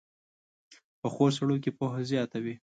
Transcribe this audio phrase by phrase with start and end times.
[1.01, 2.55] پخو سړو کې پوهه زیاته وي